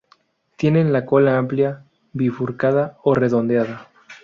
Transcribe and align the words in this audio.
Tienen 0.55 1.05
cola 1.05 1.37
amplia, 1.37 1.83
bifurcada 2.11 2.97
o 3.03 3.13
redondeada. 3.13 3.87